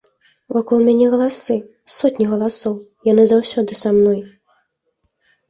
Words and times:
Вакол 0.55 0.79
мяне 0.85 1.05
галасы, 1.13 1.57
сотні 1.97 2.25
галасоў, 2.33 2.73
яны 3.11 3.23
заўсёды 3.33 3.79
са 3.83 3.89
мной. 4.01 4.19